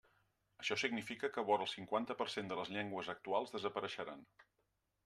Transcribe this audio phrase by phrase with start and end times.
[0.63, 4.27] Això significa que vora el cinquanta per cent de les llengües actuals desapareixeran.